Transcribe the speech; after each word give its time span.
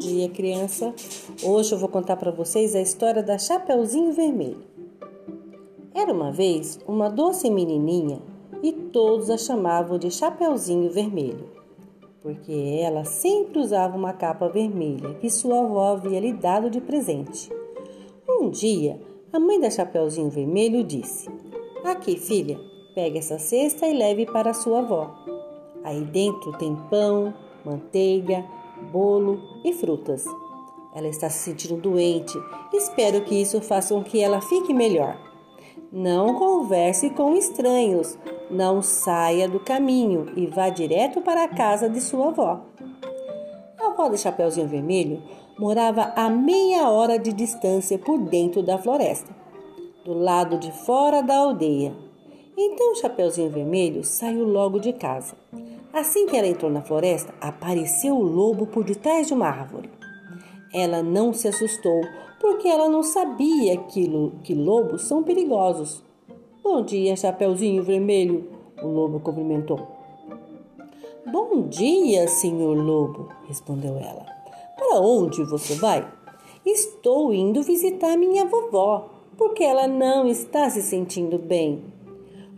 Dia, 0.00 0.30
criança. 0.30 0.94
Hoje 1.42 1.74
eu 1.74 1.78
vou 1.78 1.86
contar 1.86 2.16
para 2.16 2.30
vocês 2.30 2.74
a 2.74 2.80
história 2.80 3.22
da 3.22 3.36
Chapeuzinho 3.36 4.14
Vermelho. 4.14 4.64
Era 5.94 6.10
uma 6.10 6.32
vez 6.32 6.80
uma 6.88 7.10
doce 7.10 7.50
menininha 7.50 8.18
e 8.62 8.72
todos 8.72 9.28
a 9.28 9.36
chamavam 9.36 9.98
de 9.98 10.10
Chapeuzinho 10.10 10.90
Vermelho, 10.90 11.50
porque 12.22 12.80
ela 12.82 13.04
sempre 13.04 13.58
usava 13.58 13.94
uma 13.94 14.14
capa 14.14 14.48
vermelha 14.48 15.12
que 15.20 15.28
sua 15.28 15.60
avó 15.60 15.92
havia 15.92 16.18
lhe 16.18 16.32
dado 16.32 16.70
de 16.70 16.80
presente. 16.80 17.52
Um 18.26 18.48
dia, 18.48 18.98
a 19.30 19.38
mãe 19.38 19.60
da 19.60 19.68
Chapeuzinho 19.68 20.30
Vermelho 20.30 20.82
disse: 20.82 21.28
Aqui, 21.84 22.16
filha, 22.16 22.58
pegue 22.94 23.18
essa 23.18 23.38
cesta 23.38 23.86
e 23.86 23.92
leve 23.92 24.24
para 24.24 24.54
sua 24.54 24.78
avó. 24.78 25.14
Aí 25.84 26.00
dentro 26.00 26.56
tem 26.56 26.74
pão, 26.88 27.34
manteiga, 27.66 28.42
bolo 28.90 29.40
e 29.64 29.72
frutas. 29.72 30.24
Ela 30.94 31.08
está 31.08 31.30
se 31.30 31.38
sentindo 31.38 31.80
doente. 31.80 32.36
Espero 32.72 33.22
que 33.22 33.34
isso 33.34 33.60
faça 33.60 33.94
com 33.94 34.02
que 34.02 34.20
ela 34.20 34.40
fique 34.40 34.74
melhor. 34.74 35.16
Não 35.92 36.34
converse 36.34 37.10
com 37.10 37.36
estranhos. 37.36 38.18
Não 38.50 38.82
saia 38.82 39.48
do 39.48 39.60
caminho 39.60 40.26
e 40.36 40.46
vá 40.46 40.68
direto 40.68 41.20
para 41.20 41.44
a 41.44 41.48
casa 41.48 41.88
de 41.88 42.00
sua 42.00 42.28
avó. 42.28 42.60
A 43.78 43.86
avó 43.88 44.08
de 44.08 44.18
Chapeuzinho 44.18 44.68
Vermelho 44.68 45.22
morava 45.58 46.12
a 46.16 46.28
meia 46.28 46.90
hora 46.90 47.18
de 47.18 47.32
distância 47.32 47.98
por 47.98 48.18
dentro 48.18 48.62
da 48.62 48.78
floresta, 48.78 49.34
do 50.04 50.12
lado 50.12 50.58
de 50.58 50.72
fora 50.72 51.22
da 51.22 51.36
aldeia. 51.36 51.94
Então 52.56 52.94
Chapeuzinho 52.96 53.50
Vermelho 53.50 54.02
saiu 54.04 54.44
logo 54.44 54.78
de 54.78 54.92
casa. 54.92 55.34
Assim 55.92 56.26
que 56.26 56.36
ela 56.36 56.46
entrou 56.46 56.70
na 56.70 56.82
floresta, 56.82 57.34
apareceu 57.40 58.14
o 58.16 58.22
lobo 58.22 58.64
por 58.64 58.84
detrás 58.84 59.26
de 59.26 59.34
uma 59.34 59.48
árvore. 59.48 59.90
Ela 60.72 61.02
não 61.02 61.32
se 61.32 61.48
assustou, 61.48 62.00
porque 62.40 62.68
ela 62.68 62.88
não 62.88 63.02
sabia 63.02 63.76
que, 63.76 64.08
que 64.44 64.54
lobos 64.54 65.08
são 65.08 65.24
perigosos. 65.24 66.04
Bom 66.62 66.82
dia, 66.82 67.16
Chapeuzinho 67.16 67.82
Vermelho, 67.82 68.48
o 68.80 68.86
lobo 68.86 69.18
cumprimentou. 69.18 69.80
Bom 71.26 71.62
dia, 71.62 72.28
senhor 72.28 72.76
lobo, 72.76 73.28
respondeu 73.48 73.96
ela. 73.96 74.24
Para 74.76 75.00
onde 75.00 75.42
você 75.44 75.74
vai? 75.74 76.06
Estou 76.64 77.34
indo 77.34 77.64
visitar 77.64 78.16
minha 78.16 78.46
vovó, 78.46 79.10
porque 79.36 79.64
ela 79.64 79.88
não 79.88 80.28
está 80.28 80.70
se 80.70 80.82
sentindo 80.82 81.36
bem. 81.36 81.82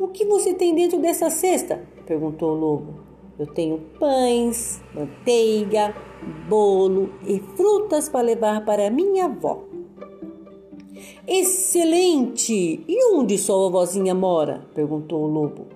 O 0.00 0.08
que 0.08 0.24
você 0.24 0.52
tem 0.52 0.74
dentro 0.74 0.98
dessa 0.98 1.30
cesta? 1.30 1.80
perguntou 2.06 2.50
o 2.50 2.58
lobo. 2.58 3.09
Eu 3.40 3.46
tenho 3.46 3.78
pães, 3.98 4.82
manteiga, 4.94 5.96
bolo 6.46 7.08
e 7.26 7.40
frutas 7.40 8.06
para 8.06 8.20
levar 8.20 8.66
para 8.66 8.90
minha 8.90 9.24
avó. 9.24 9.64
Excelente! 11.26 12.84
E 12.86 13.14
onde 13.14 13.38
sua 13.38 13.70
vozinha 13.70 14.14
mora? 14.14 14.68
perguntou 14.74 15.22
o 15.22 15.26
lobo. 15.26 15.68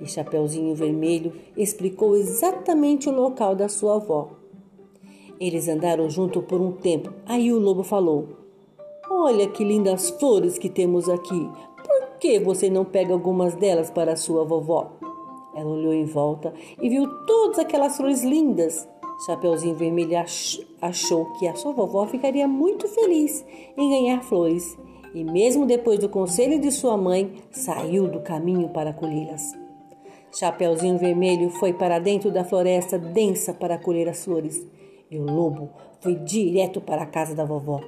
E 0.00 0.06
Chapeuzinho 0.06 0.74
Vermelho 0.74 1.32
explicou 1.56 2.16
exatamente 2.16 3.08
o 3.08 3.14
local 3.14 3.54
da 3.54 3.68
sua 3.68 3.94
avó. 3.98 4.30
Eles 5.38 5.68
andaram 5.68 6.10
junto 6.10 6.42
por 6.42 6.60
um 6.60 6.72
tempo. 6.72 7.12
Aí 7.24 7.52
o 7.52 7.58
lobo 7.60 7.84
falou: 7.84 8.30
Olha 9.08 9.46
que 9.46 9.62
lindas 9.62 10.10
flores 10.10 10.58
que 10.58 10.68
temos 10.68 11.08
aqui. 11.08 11.48
Por 11.86 12.18
que 12.18 12.40
você 12.40 12.68
não 12.68 12.84
pega 12.84 13.12
algumas 13.12 13.54
delas 13.54 13.92
para 13.92 14.16
sua 14.16 14.44
vovó? 14.44 15.11
Ela 15.54 15.68
olhou 15.68 15.92
em 15.92 16.04
volta 16.04 16.52
e 16.80 16.88
viu 16.88 17.06
todas 17.26 17.58
aquelas 17.58 17.96
flores 17.96 18.22
lindas. 18.22 18.88
Chapeuzinho 19.26 19.76
Vermelho 19.76 20.18
achou 20.80 21.26
que 21.34 21.46
a 21.46 21.54
sua 21.54 21.72
vovó 21.72 22.06
ficaria 22.06 22.48
muito 22.48 22.88
feliz 22.88 23.44
em 23.76 23.90
ganhar 23.90 24.22
flores 24.22 24.76
e, 25.14 25.22
mesmo 25.22 25.66
depois 25.66 25.98
do 25.98 26.08
conselho 26.08 26.60
de 26.60 26.72
sua 26.72 26.96
mãe, 26.96 27.32
saiu 27.50 28.08
do 28.08 28.20
caminho 28.20 28.70
para 28.70 28.92
colhê-las. 28.92 29.56
Chapeuzinho 30.34 30.98
Vermelho 30.98 31.50
foi 31.50 31.72
para 31.72 31.98
dentro 31.98 32.30
da 32.30 32.42
floresta 32.42 32.98
densa 32.98 33.52
para 33.52 33.78
colher 33.78 34.08
as 34.08 34.24
flores 34.24 34.66
e 35.10 35.18
o 35.18 35.24
lobo 35.24 35.70
foi 36.00 36.14
direto 36.14 36.80
para 36.80 37.02
a 37.02 37.06
casa 37.06 37.34
da 37.34 37.44
vovó. 37.44 37.80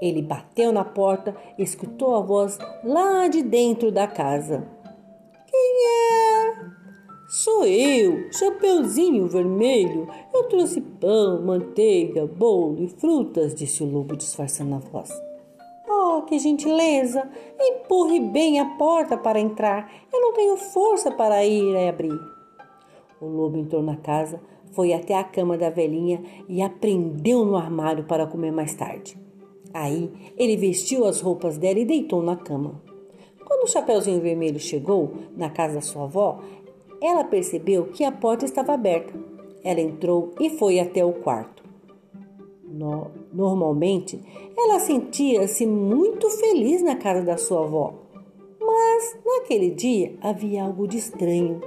Ele 0.00 0.22
bateu 0.22 0.70
na 0.70 0.84
porta 0.84 1.34
e 1.56 1.62
escutou 1.62 2.14
a 2.14 2.20
voz 2.20 2.58
lá 2.84 3.26
de 3.26 3.42
dentro 3.42 3.90
da 3.90 4.06
casa. 4.06 4.68
Sou 7.30 7.66
eu, 7.66 8.32
Chapeuzinho 8.32 9.28
Vermelho. 9.28 10.08
Eu 10.32 10.44
trouxe 10.44 10.80
pão, 10.80 11.42
manteiga, 11.42 12.26
bolo 12.26 12.82
e 12.82 12.88
frutas, 12.88 13.54
disse 13.54 13.82
o 13.82 13.86
lobo 13.86 14.16
disfarçando 14.16 14.76
a 14.76 14.78
voz. 14.78 15.10
Oh, 15.86 16.22
que 16.22 16.38
gentileza! 16.38 17.28
Empurre 17.60 18.18
bem 18.18 18.58
a 18.58 18.64
porta 18.78 19.14
para 19.14 19.38
entrar. 19.38 19.92
Eu 20.10 20.22
não 20.22 20.32
tenho 20.32 20.56
força 20.56 21.10
para 21.10 21.44
ir 21.44 21.74
e 21.74 21.86
abrir. 21.86 22.18
O 23.20 23.26
lobo 23.26 23.58
entrou 23.58 23.82
na 23.82 23.96
casa, 23.96 24.40
foi 24.72 24.94
até 24.94 25.14
a 25.14 25.22
cama 25.22 25.58
da 25.58 25.68
velhinha 25.68 26.22
e 26.48 26.62
a 26.62 26.70
prendeu 26.70 27.44
no 27.44 27.56
armário 27.56 28.04
para 28.04 28.26
comer 28.26 28.52
mais 28.52 28.74
tarde. 28.74 29.18
Aí 29.74 30.10
ele 30.34 30.56
vestiu 30.56 31.04
as 31.04 31.20
roupas 31.20 31.58
dela 31.58 31.78
e 31.78 31.84
deitou 31.84 32.22
na 32.22 32.36
cama. 32.36 32.80
Quando 33.48 33.64
o 33.64 33.66
Chapeuzinho 33.66 34.20
Vermelho 34.20 34.60
chegou 34.60 35.14
na 35.34 35.48
casa 35.48 35.76
da 35.76 35.80
sua 35.80 36.04
avó, 36.04 36.38
ela 37.00 37.24
percebeu 37.24 37.86
que 37.86 38.04
a 38.04 38.12
porta 38.12 38.44
estava 38.44 38.74
aberta. 38.74 39.12
Ela 39.62 39.80
entrou 39.80 40.34
e 40.40 40.50
foi 40.50 40.80
até 40.80 41.04
o 41.04 41.12
quarto. 41.12 41.62
No, 42.64 43.10
normalmente, 43.32 44.20
ela 44.56 44.78
sentia-se 44.78 45.66
muito 45.66 46.28
feliz 46.30 46.82
na 46.82 46.96
casa 46.96 47.22
da 47.22 47.36
sua 47.36 47.64
avó, 47.64 47.94
mas 48.60 49.18
naquele 49.24 49.70
dia 49.70 50.16
havia 50.20 50.64
algo 50.64 50.86
de 50.86 50.98
estranho. 50.98 51.60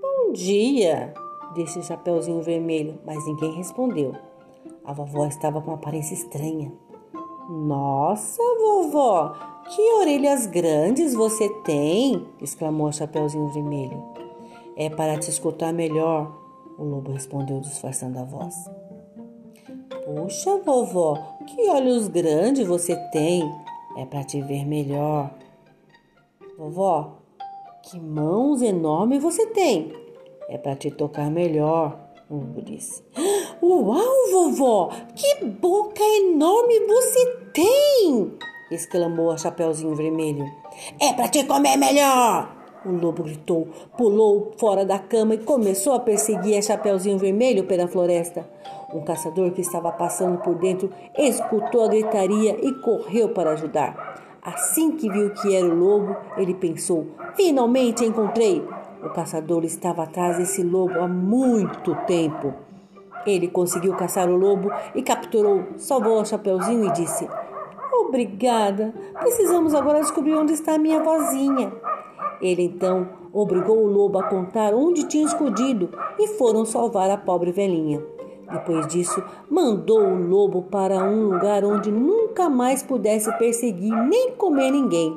Bom 0.00 0.32
dia, 0.32 1.14
disse 1.54 1.78
o 1.78 1.82
Chapeuzinho 1.82 2.42
Vermelho, 2.42 2.98
mas 3.06 3.24
ninguém 3.26 3.52
respondeu. 3.52 4.14
A 4.84 4.92
vovó 4.92 5.26
estava 5.26 5.60
com 5.62 5.72
aparência 5.72 6.14
estranha. 6.14 6.72
Nossa, 7.50 8.40
vovó, 8.60 9.34
que 9.74 9.82
orelhas 9.94 10.46
grandes 10.46 11.14
você 11.14 11.48
tem! 11.64 12.24
exclamou 12.40 12.92
Chapeuzinho 12.92 13.48
Vermelho. 13.48 14.00
É 14.76 14.88
para 14.88 15.18
te 15.18 15.30
escutar 15.30 15.72
melhor, 15.72 16.32
o 16.78 16.84
lobo 16.84 17.10
respondeu, 17.10 17.58
disfarçando 17.58 18.20
a 18.20 18.22
voz. 18.22 18.54
Puxa, 20.04 20.58
vovó, 20.58 21.18
que 21.44 21.68
olhos 21.68 22.06
grandes 22.06 22.68
você 22.68 22.94
tem! 23.10 23.42
É 23.96 24.06
para 24.06 24.22
te 24.22 24.40
ver 24.40 24.64
melhor. 24.64 25.34
Vovó, 26.56 27.16
que 27.82 27.98
mãos 27.98 28.62
enormes 28.62 29.20
você 29.20 29.44
tem! 29.48 29.92
É 30.48 30.56
para 30.56 30.76
te 30.76 30.88
tocar 30.88 31.28
melhor, 31.28 31.98
o 32.30 32.36
lobo 32.36 32.62
disse. 32.62 33.02
Uau, 33.62 34.30
vovó! 34.32 34.90
Que 35.14 35.44
boca 35.44 36.02
enorme 36.02 36.80
você 36.86 37.26
tem! 37.52 38.32
exclamou 38.70 39.30
a 39.30 39.36
Chapeuzinho 39.36 39.94
Vermelho. 39.94 40.46
É 40.98 41.12
para 41.12 41.28
te 41.28 41.44
comer 41.44 41.76
melhor! 41.76 42.56
O 42.86 42.92
lobo 42.92 43.22
gritou, 43.22 43.68
pulou 43.98 44.52
fora 44.56 44.86
da 44.86 44.98
cama 44.98 45.34
e 45.34 45.44
começou 45.44 45.92
a 45.92 46.00
perseguir 46.00 46.56
a 46.56 46.62
Chapeuzinho 46.62 47.18
Vermelho 47.18 47.64
pela 47.64 47.86
floresta. 47.86 48.48
Um 48.94 49.02
caçador 49.02 49.50
que 49.50 49.60
estava 49.60 49.92
passando 49.92 50.38
por 50.38 50.54
dentro 50.54 50.90
escutou 51.18 51.84
a 51.84 51.88
gritaria 51.88 52.56
e 52.64 52.72
correu 52.80 53.28
para 53.28 53.50
ajudar. 53.50 54.38
Assim 54.42 54.92
que 54.92 55.10
viu 55.10 55.34
que 55.34 55.54
era 55.54 55.66
o 55.66 55.74
lobo, 55.74 56.16
ele 56.38 56.54
pensou: 56.54 57.08
Finalmente 57.36 58.06
encontrei! 58.06 58.66
O 59.02 59.10
caçador 59.10 59.64
estava 59.64 60.04
atrás 60.04 60.38
desse 60.38 60.62
lobo 60.62 60.98
há 60.98 61.06
muito 61.06 61.94
tempo. 62.06 62.54
Ele 63.26 63.48
conseguiu 63.48 63.94
caçar 63.94 64.28
o 64.28 64.36
lobo 64.36 64.70
e 64.94 65.02
capturou, 65.02 65.64
salvou 65.76 66.20
o 66.20 66.24
Chapeuzinho 66.24 66.86
e 66.86 66.92
disse: 66.92 67.28
Obrigada. 67.92 68.94
Precisamos 69.20 69.74
agora 69.74 70.00
descobrir 70.00 70.34
onde 70.34 70.52
está 70.52 70.74
a 70.74 70.78
minha 70.78 71.02
vozinha. 71.02 71.72
Ele 72.40 72.62
então 72.62 73.08
obrigou 73.32 73.84
o 73.84 73.86
lobo 73.86 74.18
a 74.18 74.24
contar 74.24 74.74
onde 74.74 75.06
tinha 75.06 75.26
escondido 75.26 75.90
e 76.18 76.26
foram 76.28 76.64
salvar 76.64 77.10
a 77.10 77.16
pobre 77.16 77.52
velhinha. 77.52 78.02
Depois 78.50 78.86
disso, 78.88 79.22
mandou 79.48 80.00
o 80.00 80.28
lobo 80.28 80.62
para 80.62 81.04
um 81.04 81.28
lugar 81.28 81.64
onde 81.64 81.92
nunca 81.92 82.48
mais 82.48 82.82
pudesse 82.82 83.30
perseguir 83.38 83.94
nem 84.08 84.32
comer 84.32 84.72
ninguém. 84.72 85.16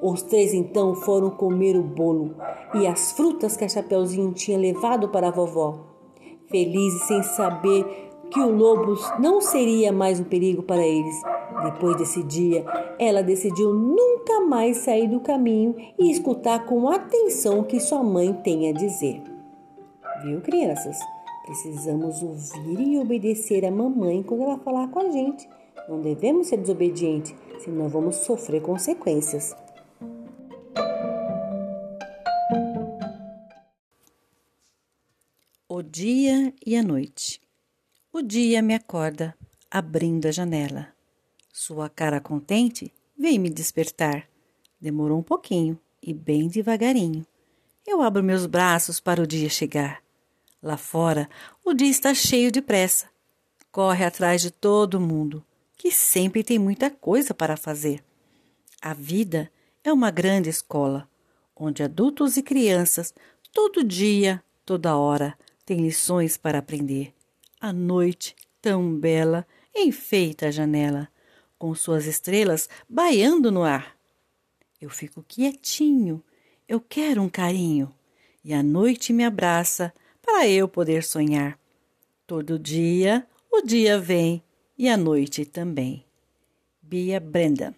Os 0.00 0.22
três 0.22 0.54
então 0.54 0.94
foram 0.94 1.28
comer 1.28 1.76
o 1.76 1.82
bolo 1.82 2.34
e 2.74 2.86
as 2.86 3.12
frutas 3.12 3.56
que 3.56 3.64
a 3.64 3.68
Chapeuzinho 3.68 4.32
tinha 4.32 4.56
levado 4.56 5.08
para 5.08 5.28
a 5.28 5.30
vovó 5.30 5.95
felizes 6.48 7.02
sem 7.02 7.22
saber 7.22 8.06
que 8.30 8.40
o 8.40 8.50
lobo 8.50 8.94
não 9.18 9.40
seria 9.40 9.92
mais 9.92 10.20
um 10.20 10.24
perigo 10.24 10.62
para 10.62 10.84
eles. 10.84 11.22
Depois 11.64 11.96
desse 11.96 12.22
dia, 12.22 12.64
ela 12.98 13.22
decidiu 13.22 13.72
nunca 13.72 14.40
mais 14.40 14.78
sair 14.78 15.08
do 15.08 15.20
caminho 15.20 15.74
e 15.98 16.10
escutar 16.10 16.64
com 16.66 16.88
atenção 16.88 17.60
o 17.60 17.64
que 17.64 17.80
sua 17.80 18.02
mãe 18.02 18.32
tem 18.32 18.68
a 18.68 18.72
dizer. 18.72 19.22
Viu, 20.22 20.40
crianças? 20.40 20.98
Precisamos 21.44 22.22
ouvir 22.22 22.80
e 22.80 22.98
obedecer 22.98 23.64
a 23.64 23.70
mamãe 23.70 24.22
quando 24.22 24.42
ela 24.42 24.58
falar 24.58 24.88
com 24.88 24.98
a 24.98 25.10
gente. 25.10 25.48
Não 25.88 26.00
devemos 26.00 26.48
ser 26.48 26.56
desobedientes, 26.56 27.34
senão 27.60 27.88
vamos 27.88 28.16
sofrer 28.16 28.60
consequências. 28.60 29.54
Dia 35.96 36.52
e 36.66 36.76
a 36.76 36.82
noite. 36.82 37.40
O 38.12 38.20
dia 38.20 38.60
me 38.60 38.74
acorda, 38.74 39.34
abrindo 39.70 40.26
a 40.26 40.30
janela. 40.30 40.88
Sua 41.50 41.88
cara 41.88 42.20
contente 42.20 42.92
vem 43.18 43.38
me 43.38 43.48
despertar. 43.48 44.28
Demorou 44.78 45.18
um 45.18 45.22
pouquinho 45.22 45.80
e 46.02 46.12
bem 46.12 46.48
devagarinho. 46.48 47.26
Eu 47.86 48.02
abro 48.02 48.22
meus 48.22 48.44
braços 48.44 49.00
para 49.00 49.22
o 49.22 49.26
dia 49.26 49.48
chegar. 49.48 50.02
Lá 50.62 50.76
fora, 50.76 51.30
o 51.64 51.72
dia 51.72 51.88
está 51.88 52.12
cheio 52.12 52.52
de 52.52 52.60
pressa. 52.60 53.08
Corre 53.72 54.04
atrás 54.04 54.42
de 54.42 54.50
todo 54.50 55.00
mundo, 55.00 55.42
que 55.78 55.90
sempre 55.90 56.44
tem 56.44 56.58
muita 56.58 56.90
coisa 56.90 57.32
para 57.32 57.56
fazer. 57.56 58.04
A 58.82 58.92
vida 58.92 59.50
é 59.82 59.90
uma 59.90 60.10
grande 60.10 60.50
escola, 60.50 61.08
onde 61.56 61.82
adultos 61.82 62.36
e 62.36 62.42
crianças, 62.42 63.14
todo 63.50 63.82
dia, 63.82 64.44
toda 64.66 64.94
hora, 64.94 65.34
têm 65.66 65.82
lições 65.82 66.36
para 66.36 66.60
aprender. 66.60 67.12
A 67.60 67.72
noite, 67.72 68.34
tão 68.62 68.94
bela, 68.96 69.46
enfeita 69.74 70.46
a 70.46 70.50
janela, 70.50 71.08
com 71.58 71.74
suas 71.74 72.06
estrelas 72.06 72.68
baiando 72.88 73.50
no 73.50 73.64
ar. 73.64 73.96
Eu 74.80 74.88
fico 74.88 75.24
quietinho, 75.26 76.22
eu 76.68 76.80
quero 76.80 77.20
um 77.20 77.28
carinho, 77.28 77.92
e 78.44 78.54
a 78.54 78.62
noite 78.62 79.12
me 79.12 79.24
abraça 79.24 79.92
para 80.22 80.48
eu 80.48 80.68
poder 80.68 81.02
sonhar. 81.02 81.58
Todo 82.26 82.58
dia 82.58 83.26
o 83.50 83.60
dia 83.60 83.98
vem 83.98 84.42
e 84.78 84.88
a 84.88 84.96
noite 84.96 85.44
também. 85.44 86.04
Bia 86.80 87.18
Brenda 87.18 87.74